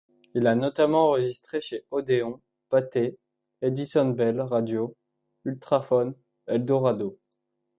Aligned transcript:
Il 0.33 0.47
a 0.47 0.55
notamment 0.55 1.09
enregistré 1.09 1.61
chez 1.61 1.85
Odéon, 1.91 2.41
Pathé, 2.69 3.19
Edison 3.61 4.09
Bell 4.09 4.41
Radio, 4.41 4.97
Ultraphone, 5.45 6.15
Eldorado. 6.47 7.19